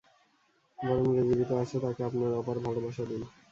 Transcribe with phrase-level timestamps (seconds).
[0.79, 3.21] বরং, যে জীবিত আছে তাকে আপনার অপার ভালোবাসা দিন!